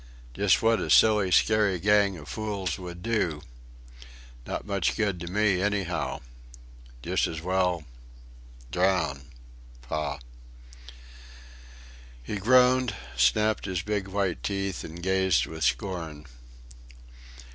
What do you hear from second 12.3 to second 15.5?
groaned, snapped his big white teeth, and gazed